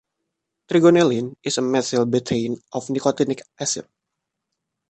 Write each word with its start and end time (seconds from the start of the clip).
Trigonelline 0.67 1.35
is 1.43 1.59
a 1.59 1.61
methyl 1.61 2.07
betaine 2.07 2.57
of 2.73 2.87
nicotinic 2.87 3.41
acid. 3.59 3.87